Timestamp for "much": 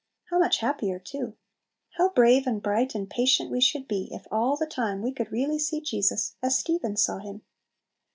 0.39-0.61